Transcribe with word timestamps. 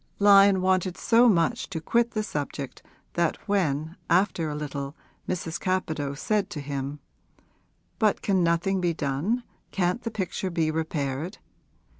Lyon 0.17 0.63
wanted 0.63 0.97
so 0.97 1.29
much 1.29 1.69
to 1.69 1.79
quit 1.79 2.09
the 2.13 2.23
subject 2.23 2.81
that 3.13 3.37
when 3.47 3.97
after 4.09 4.49
a 4.49 4.55
little 4.55 4.95
Mrs. 5.29 5.59
Capadose 5.59 6.19
said 6.19 6.49
to 6.49 6.59
him, 6.59 6.99
'But 7.99 8.23
can 8.23 8.43
nothing 8.43 8.81
be 8.81 8.95
done, 8.95 9.43
can't 9.69 10.01
the 10.01 10.09
picture 10.09 10.49
be 10.49 10.71
repaired? 10.71 11.37